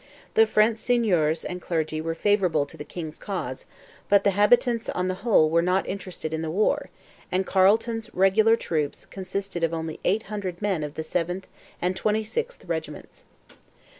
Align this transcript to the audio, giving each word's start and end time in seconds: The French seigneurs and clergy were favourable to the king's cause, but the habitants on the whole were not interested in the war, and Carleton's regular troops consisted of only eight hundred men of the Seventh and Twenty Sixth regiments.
The 0.33 0.47
French 0.47 0.79
seigneurs 0.79 1.45
and 1.45 1.61
clergy 1.61 2.01
were 2.01 2.15
favourable 2.15 2.65
to 2.65 2.75
the 2.75 2.83
king's 2.83 3.19
cause, 3.19 3.65
but 4.09 4.23
the 4.23 4.31
habitants 4.31 4.89
on 4.89 5.09
the 5.09 5.13
whole 5.21 5.47
were 5.47 5.61
not 5.61 5.87
interested 5.87 6.33
in 6.33 6.41
the 6.41 6.49
war, 6.49 6.89
and 7.31 7.45
Carleton's 7.45 8.11
regular 8.11 8.55
troops 8.55 9.05
consisted 9.05 9.63
of 9.63 9.75
only 9.75 9.99
eight 10.03 10.23
hundred 10.23 10.59
men 10.59 10.83
of 10.83 10.95
the 10.95 11.03
Seventh 11.03 11.45
and 11.79 11.95
Twenty 11.95 12.23
Sixth 12.23 12.65
regiments. 12.65 13.25